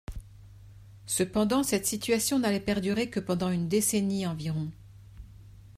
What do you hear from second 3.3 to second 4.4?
une décennie